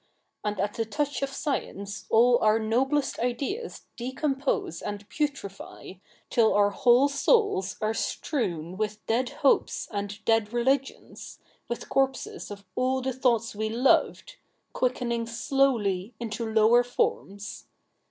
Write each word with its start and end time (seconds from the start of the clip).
And 0.43 0.59
at 0.59 0.73
the 0.73 0.83
touch 0.85 1.21
of 1.21 1.29
science 1.29 2.05
all 2.09 2.39
our 2.41 2.57
noblest 2.57 3.19
ideas 3.19 3.85
decom 3.99 4.39
pose 4.41 4.81
and 4.81 5.07
putrefy, 5.11 6.01
till 6.31 6.55
our 6.55 6.71
whole 6.71 7.07
souls 7.07 7.77
are 7.81 7.93
strewn 7.93 8.77
with 8.77 9.05
dead 9.05 9.29
hopes 9.45 9.87
and 9.91 10.17
dead 10.25 10.53
religions, 10.53 11.37
with 11.67 11.87
corpses 11.87 12.49
of 12.49 12.65
all 12.73 13.01
the 13.01 13.13
thoughts 13.13 13.53
we 13.55 13.69
loved 13.69 14.37
Quickening 14.73 15.27
slowly 15.27 16.15
into 16.19 16.51
lower 16.51 16.83
forms. 16.83 17.67